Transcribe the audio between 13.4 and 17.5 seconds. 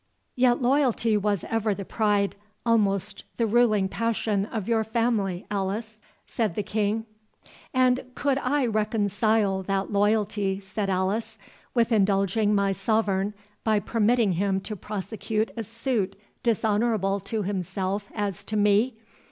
by permitting him to prosecute a suit dishonourable to